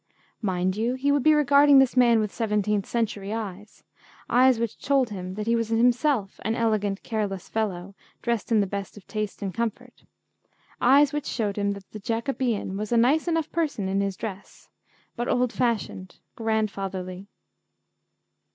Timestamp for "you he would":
0.75-1.21